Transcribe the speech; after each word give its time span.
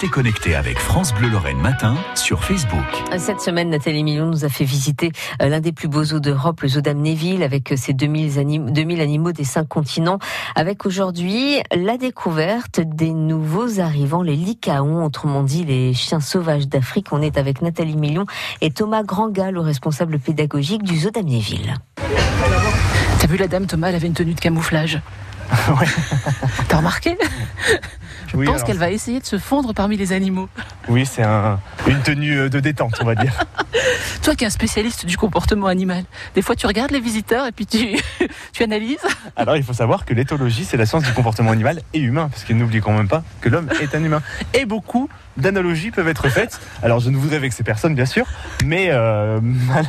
Restez 0.00 0.14
connectés 0.14 0.54
avec 0.54 0.78
France 0.78 1.12
Bleu 1.12 1.28
Lorraine 1.28 1.60
Matin 1.60 1.94
sur 2.14 2.42
Facebook. 2.42 2.86
Cette 3.18 3.42
semaine, 3.42 3.68
Nathalie 3.68 4.02
Million 4.02 4.24
nous 4.24 4.46
a 4.46 4.48
fait 4.48 4.64
visiter 4.64 5.12
euh, 5.42 5.48
l'un 5.50 5.60
des 5.60 5.72
plus 5.72 5.88
beaux 5.88 6.04
zoos 6.04 6.20
d'Europe, 6.20 6.62
le 6.62 6.68
zoo 6.68 6.80
d'Amnéville, 6.80 7.42
avec 7.42 7.74
ses 7.76 7.92
2000, 7.92 8.38
anim 8.38 8.70
2000 8.70 9.02
animaux 9.02 9.32
des 9.32 9.44
cinq 9.44 9.68
continents. 9.68 10.18
Avec 10.54 10.86
aujourd'hui 10.86 11.58
la 11.76 11.98
découverte 11.98 12.80
des 12.80 13.12
nouveaux 13.12 13.78
arrivants, 13.78 14.22
les 14.22 14.36
licaons, 14.36 15.04
autrement 15.04 15.42
dit 15.42 15.66
les 15.66 15.92
chiens 15.92 16.20
sauvages 16.20 16.66
d'Afrique. 16.66 17.08
On 17.12 17.20
est 17.20 17.36
avec 17.36 17.60
Nathalie 17.60 17.96
Million 17.96 18.24
et 18.62 18.70
Thomas 18.70 19.02
Granga, 19.02 19.50
le 19.50 19.60
responsable 19.60 20.18
pédagogique 20.18 20.82
du 20.82 20.96
zoo 20.96 21.10
d'Amnéville. 21.10 21.74
T'as 23.18 23.26
vu 23.26 23.36
la 23.36 23.48
dame, 23.48 23.66
Thomas, 23.66 23.90
elle 23.90 23.96
avait 23.96 24.06
une 24.06 24.14
tenue 24.14 24.32
de 24.32 24.40
camouflage. 24.40 24.98
Ouais. 25.80 25.86
T'as 26.68 26.76
remarqué? 26.78 27.16
Je 28.28 28.36
Oui, 28.36 28.46
pense 28.46 28.56
alors- 28.56 28.66
qu'elle 28.66 28.78
va 28.78 28.90
essayer 28.90 29.18
de 29.20 29.24
se 29.26 29.38
fondre 29.38 29.74
parmi 29.74 29.96
les 29.96 30.12
animaux. 30.12 30.48
Oui, 30.88 31.04
c'est 31.06 31.22
un- 31.22 31.58
une 31.86 32.00
tenue 32.02 32.38
euh, 32.38 32.48
de 32.48 32.60
détente, 32.60 32.94
on 33.00 33.04
va 33.04 33.14
dire. 33.16 33.32
Toi 34.22 34.34
qui 34.34 34.44
es 34.44 34.46
un 34.46 34.50
spécialiste 34.50 35.06
du 35.06 35.16
comportement 35.16 35.66
animal, 35.66 36.04
des 36.34 36.42
fois 36.42 36.54
tu 36.54 36.66
regardes 36.66 36.90
les 36.90 37.00
visiteurs 37.00 37.46
et 37.46 37.52
puis 37.52 37.66
tu, 37.66 37.96
tu 38.52 38.62
analyses. 38.62 38.98
Alors, 39.36 39.56
il 39.56 39.62
faut 39.64 39.72
savoir 39.72 40.04
que 40.04 40.14
l'éthologie, 40.14 40.64
c'est 40.64 40.76
la 40.76 40.86
science 40.86 41.02
du 41.04 41.12
comportement 41.12 41.50
animal 41.50 41.80
et 41.94 41.98
humain, 42.00 42.28
parce 42.30 42.44
que 42.44 42.52
n'oublions 42.52 42.82
quand 42.84 42.92
même 42.92 43.08
pas 43.08 43.22
que 43.40 43.48
l'homme 43.48 43.68
est 43.80 43.94
un 43.94 44.02
humain. 44.04 44.22
Et 44.54 44.64
beaucoup 44.66 45.08
d'analogies 45.36 45.90
peuvent 45.90 46.08
être 46.08 46.28
faites. 46.28 46.60
Alors, 46.82 47.00
je 47.00 47.10
ne 47.10 47.16
voudrais 47.16 47.38
vexer 47.38 47.62
personne, 47.64 47.94
bien 47.94 48.06
sûr, 48.06 48.26
mais 48.64 48.88
euh, 48.90 49.40
mal- 49.40 49.86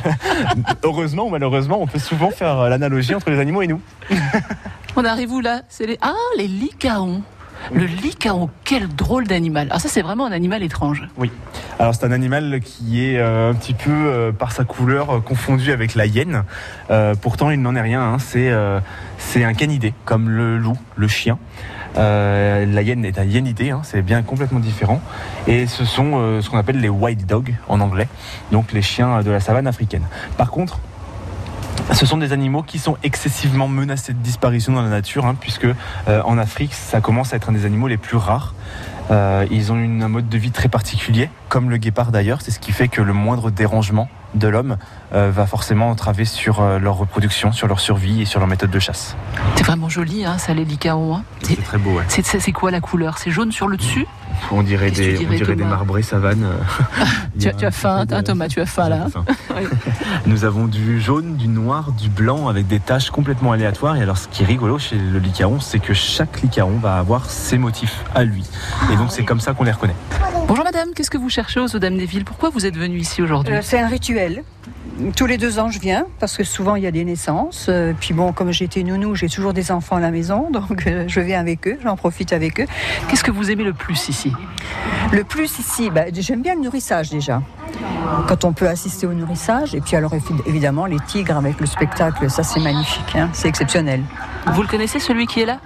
heureusement 0.82 1.26
ou 1.26 1.30
malheureusement, 1.30 1.80
on 1.80 1.86
peut 1.86 1.98
souvent 1.98 2.30
faire 2.30 2.58
euh, 2.60 2.68
l'analogie 2.68 3.14
entre 3.14 3.30
les 3.30 3.38
animaux 3.38 3.62
et 3.62 3.66
nous. 3.66 3.80
On 4.96 5.04
arrive 5.04 5.32
où 5.32 5.40
là? 5.40 5.62
C'est 5.68 5.86
les 5.86 5.98
ah 6.02 6.14
les 6.36 6.46
licaons. 6.46 7.22
Le 7.72 7.84
licaon, 7.84 8.50
quel 8.64 8.88
drôle 8.88 9.26
d'animal. 9.26 9.68
Alors 9.68 9.80
ça 9.80 9.88
c'est 9.88 10.02
vraiment 10.02 10.26
un 10.26 10.32
animal 10.32 10.62
étrange. 10.62 11.08
Alors 11.78 11.94
c'est 11.94 12.04
un 12.04 12.10
animal 12.12 12.60
qui 12.60 13.04
est 13.04 13.18
euh, 13.18 13.50
un 13.50 13.54
petit 13.54 13.72
peu 13.74 13.90
euh, 13.90 14.32
par 14.32 14.50
sa 14.52 14.64
couleur 14.64 15.10
euh, 15.10 15.20
confondu 15.20 15.70
avec 15.70 15.94
la 15.94 16.06
hyène. 16.06 16.42
Pourtant 17.20 17.50
il 17.50 17.62
n'en 17.62 17.74
est 17.76 17.80
rien. 17.80 18.02
hein. 18.02 18.16
C'est 18.18 19.44
un 19.44 19.54
canidé 19.54 19.94
comme 20.04 20.28
le 20.28 20.58
loup, 20.58 20.76
le 20.96 21.08
chien. 21.08 21.38
La 21.94 22.82
hyène 22.82 23.04
est 23.04 23.18
un 23.18 23.24
hyénidé, 23.24 23.70
hein, 23.70 23.82
c'est 23.84 24.02
bien 24.02 24.22
complètement 24.22 24.60
différent. 24.60 25.00
Et 25.46 25.66
ce 25.66 25.84
sont 25.84 26.40
ce 26.40 26.50
qu'on 26.50 26.58
appelle 26.58 26.80
les 26.80 26.88
wild 26.88 27.26
dogs 27.26 27.54
en 27.68 27.80
anglais, 27.80 28.08
donc 28.50 28.72
les 28.72 28.82
chiens 28.82 29.22
de 29.22 29.30
la 29.30 29.40
savane 29.40 29.66
africaine. 29.66 30.04
Par 30.36 30.50
contre, 30.50 30.80
ce 31.92 32.06
sont 32.06 32.16
des 32.16 32.32
animaux 32.32 32.62
qui 32.62 32.78
sont 32.78 32.96
excessivement 33.02 33.68
menacés 33.68 34.12
de 34.12 34.18
disparition 34.18 34.72
dans 34.72 34.82
la 34.82 34.88
nature, 34.88 35.26
hein, 35.26 35.34
puisque 35.38 35.66
euh, 35.66 36.22
en 36.24 36.38
Afrique, 36.38 36.74
ça 36.74 37.00
commence 37.00 37.32
à 37.32 37.36
être 37.36 37.50
un 37.50 37.52
des 37.52 37.64
animaux 37.66 37.88
les 37.88 37.96
plus 37.96 38.16
rares. 38.16 38.54
Euh, 39.10 39.44
ils 39.50 39.72
ont 39.72 39.76
une, 39.76 40.02
un 40.02 40.08
mode 40.08 40.28
de 40.28 40.38
vie 40.38 40.52
très 40.52 40.68
particulier, 40.68 41.28
comme 41.48 41.70
le 41.70 41.76
guépard 41.76 42.12
d'ailleurs. 42.12 42.40
C'est 42.40 42.50
ce 42.52 42.58
qui 42.60 42.72
fait 42.72 42.88
que 42.88 43.02
le 43.02 43.12
moindre 43.12 43.50
dérangement 43.50 44.08
de 44.34 44.48
l'homme 44.48 44.78
euh, 45.12 45.30
va 45.34 45.46
forcément 45.46 45.90
entraver 45.90 46.24
sur 46.24 46.60
euh, 46.60 46.78
leur 46.78 46.94
reproduction, 46.96 47.52
sur 47.52 47.66
leur 47.68 47.80
survie 47.80 48.22
et 48.22 48.24
sur 48.24 48.38
leur 48.40 48.48
méthode 48.48 48.70
de 48.70 48.78
chasse. 48.78 49.14
C'est 49.56 49.64
vraiment 49.66 49.88
joli 49.90 50.24
hein, 50.24 50.38
ça 50.38 50.54
les 50.54 50.64
licaons. 50.64 51.16
hein. 51.16 51.24
C'est- 51.42 51.60
très 51.62 51.76
beau, 51.78 51.90
ouais. 51.98 52.04
C'est 52.08 52.24
c'est- 52.24 52.40
c'est 52.40 52.52
quoi 52.52 52.70
la 52.70 52.80
couleur? 52.80 53.18
C'est 53.18 53.30
jaune 53.30 53.52
sur 53.52 53.68
le 53.68 53.76
dessus? 53.76 54.06
On 54.50 54.62
dirait 54.62 54.90
des, 54.90 55.26
on 55.26 55.30
dirait 55.32 55.56
marbrés 55.56 56.02
savanes. 56.02 56.46
tu, 57.40 57.48
as, 57.48 57.52
tu 57.52 57.64
as 57.64 57.70
faim, 57.70 58.04
hein, 58.10 58.22
Thomas, 58.22 58.48
tu 58.48 58.60
as 58.60 58.66
faim 58.66 58.88
là. 58.88 59.06
hein 59.14 59.24
Oui. 59.56 59.62
Nous 60.26 60.44
avons 60.44 60.66
du 60.66 61.00
jaune, 61.00 61.36
du 61.36 61.48
noir, 61.48 61.92
du 61.92 62.08
blanc 62.08 62.48
avec 62.48 62.66
des 62.66 62.80
taches 62.80 63.10
complètement 63.10 63.52
aléatoires. 63.52 63.96
Et 63.96 64.02
alors, 64.02 64.18
ce 64.18 64.28
qui 64.28 64.42
est 64.42 64.46
rigolo 64.46 64.78
chez 64.78 64.96
le 64.96 65.18
licaon, 65.18 65.60
c'est 65.60 65.78
que 65.78 65.94
chaque 65.94 66.42
licaon 66.42 66.78
va 66.82 66.96
avoir 66.96 67.30
ses 67.30 67.58
motifs 67.58 68.04
à 68.14 68.24
lui. 68.24 68.44
Et 68.92 68.96
donc, 68.96 69.08
c'est 69.10 69.24
comme 69.24 69.40
ça 69.40 69.52
qu'on 69.54 69.64
les 69.64 69.72
reconnaît. 69.72 69.96
Bonjour 70.52 70.66
madame, 70.66 70.90
qu'est-ce 70.94 71.10
que 71.10 71.16
vous 71.16 71.30
cherchez 71.30 71.60
aux 71.60 71.78
Dames 71.78 71.96
des 71.96 72.04
Villes? 72.04 72.26
Pourquoi 72.26 72.50
vous 72.50 72.66
êtes 72.66 72.76
venue 72.76 72.98
ici 72.98 73.22
aujourd'hui? 73.22 73.54
Euh, 73.54 73.60
c'est 73.62 73.78
un 73.78 73.86
rituel. 73.86 74.44
Tous 75.16 75.24
les 75.24 75.38
deux 75.38 75.58
ans, 75.58 75.70
je 75.70 75.78
viens 75.78 76.04
parce 76.20 76.36
que 76.36 76.44
souvent 76.44 76.76
il 76.76 76.82
y 76.82 76.86
a 76.86 76.90
des 76.90 77.06
naissances. 77.06 77.68
Euh, 77.70 77.94
puis 77.98 78.12
bon, 78.12 78.34
comme 78.34 78.50
été 78.50 78.84
nounou, 78.84 79.14
j'ai 79.14 79.30
toujours 79.30 79.54
des 79.54 79.72
enfants 79.72 79.96
à 79.96 80.00
la 80.00 80.10
maison, 80.10 80.50
donc 80.52 80.86
euh, 80.86 81.04
je 81.08 81.20
viens 81.20 81.40
avec 81.40 81.66
eux, 81.66 81.78
j'en 81.82 81.96
profite 81.96 82.34
avec 82.34 82.60
eux. 82.60 82.66
Qu'est-ce 83.08 83.24
que 83.24 83.30
vous 83.30 83.50
aimez 83.50 83.64
le 83.64 83.72
plus 83.72 84.10
ici? 84.10 84.30
Le 85.10 85.24
plus 85.24 85.58
ici, 85.58 85.88
bah, 85.88 86.02
j'aime 86.12 86.42
bien 86.42 86.54
le 86.54 86.60
nourrissage 86.60 87.08
déjà. 87.08 87.40
Quand 88.28 88.44
on 88.44 88.52
peut 88.52 88.68
assister 88.68 89.06
au 89.06 89.14
nourrissage, 89.14 89.74
et 89.74 89.80
puis 89.80 89.96
alors 89.96 90.12
évi- 90.12 90.42
évidemment 90.46 90.84
les 90.84 91.00
tigres 91.06 91.38
avec 91.38 91.60
le 91.60 91.66
spectacle, 91.66 92.28
ça 92.28 92.42
c'est 92.42 92.60
magnifique, 92.60 93.16
hein, 93.16 93.30
c'est 93.32 93.48
exceptionnel. 93.48 94.02
Vous 94.48 94.60
le 94.60 94.68
connaissez 94.68 94.98
celui 94.98 95.26
qui 95.26 95.40
est 95.40 95.46
là? 95.46 95.60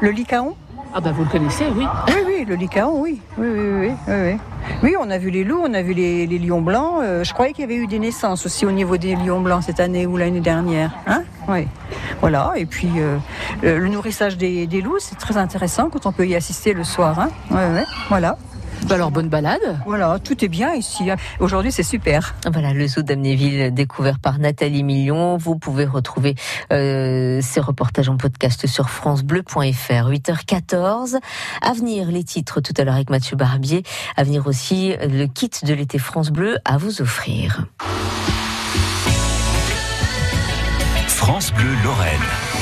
Le 0.00 0.10
licaon? 0.12 0.54
Ah 0.94 1.00
bah 1.00 1.12
vous 1.12 1.24
le 1.24 1.30
connaissez, 1.30 1.66
oui. 1.76 1.86
Oui, 2.08 2.14
oui, 2.26 2.44
le 2.46 2.54
licaon, 2.54 3.00
oui. 3.02 3.20
Oui, 3.36 3.46
oui, 3.48 3.68
oui, 3.80 3.92
oui, 4.08 4.38
oui. 4.82 4.96
On 4.98 5.10
a 5.10 5.18
vu 5.18 5.30
les 5.30 5.44
loups, 5.44 5.60
on 5.62 5.74
a 5.74 5.82
vu 5.82 5.92
les, 5.92 6.26
lions 6.26 6.62
blancs. 6.62 7.02
Euh, 7.02 7.24
je 7.24 7.32
croyais 7.34 7.52
qu'il 7.52 7.62
y 7.62 7.64
avait 7.64 7.76
eu 7.76 7.86
des 7.86 7.98
naissances 7.98 8.46
aussi 8.46 8.64
au 8.64 8.72
niveau 8.72 8.96
des 8.96 9.14
lions 9.14 9.40
blancs 9.40 9.62
cette 9.64 9.80
année 9.80 10.06
ou 10.06 10.16
l'année 10.16 10.40
dernière. 10.40 10.92
Hein 11.06 11.24
oui. 11.46 11.68
Voilà, 12.20 12.52
et 12.56 12.64
puis 12.64 12.88
euh, 12.96 13.18
le, 13.62 13.78
le 13.78 13.88
nourrissage 13.88 14.38
des, 14.38 14.66
des 14.66 14.80
loups, 14.80 14.98
c'est 14.98 15.18
très 15.18 15.36
intéressant 15.36 15.90
quand 15.90 16.06
on 16.06 16.12
peut 16.12 16.26
y 16.26 16.34
assister 16.34 16.72
le 16.72 16.84
soir. 16.84 17.18
Hein 17.18 17.28
ouais, 17.50 17.74
ouais, 17.74 17.84
voilà. 18.08 18.38
Bah 18.88 18.94
alors 18.94 19.10
bonne 19.10 19.28
balade. 19.28 19.60
Voilà, 19.84 20.18
tout 20.18 20.42
est 20.42 20.48
bien 20.48 20.72
ici. 20.72 21.10
Aujourd'hui, 21.40 21.70
c'est 21.70 21.82
super. 21.82 22.34
Voilà, 22.50 22.72
le 22.72 22.86
zoo 22.86 23.02
d'Amnéville 23.02 23.74
découvert 23.74 24.18
par 24.18 24.38
Nathalie 24.38 24.82
Million. 24.82 25.36
Vous 25.36 25.58
pouvez 25.58 25.84
retrouver 25.84 26.36
euh, 26.72 27.40
ces 27.42 27.60
reportages 27.60 28.08
en 28.08 28.16
podcast 28.16 28.66
sur 28.66 28.88
francebleu.fr. 28.88 30.10
8h14. 30.10 31.18
À 31.60 31.72
venir, 31.74 32.10
les 32.10 32.24
titres 32.24 32.62
tout 32.62 32.72
à 32.78 32.84
l'heure 32.84 32.94
avec 32.94 33.10
Mathieu 33.10 33.36
Barbier. 33.36 33.82
À 34.16 34.24
venir 34.24 34.46
aussi, 34.46 34.94
le 35.02 35.26
kit 35.26 35.50
de 35.64 35.74
l'été 35.74 35.98
France 35.98 36.30
Bleu 36.30 36.56
à 36.64 36.78
vous 36.78 37.02
offrir. 37.02 37.66
France 41.08 41.52
Bleu 41.52 41.74
Lorraine. 41.84 42.57